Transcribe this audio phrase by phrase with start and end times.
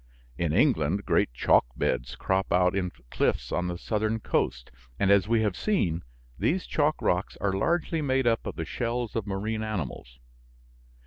[0.35, 5.27] In England great chalk beds crop out in cliffs on the southern coast, and, as
[5.27, 6.01] we have seen,
[6.39, 10.17] these chalk rocks are largely made up of the shells of marine animals.